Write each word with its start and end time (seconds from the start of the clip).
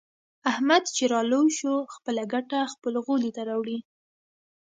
احمد 0.51 0.83
چې 0.95 1.03
را 1.13 1.21
لوی 1.31 1.49
شو. 1.57 1.73
خپله 1.95 2.23
ګټه 2.33 2.59
خپل 2.73 2.93
غولي 3.05 3.31
ته 3.35 3.41
راوړي. 3.49 3.77